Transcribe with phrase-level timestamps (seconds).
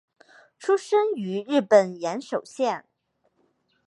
[0.57, 2.85] 出身于日本岩手县。